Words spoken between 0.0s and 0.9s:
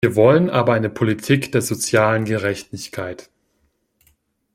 Wir wollen aber eine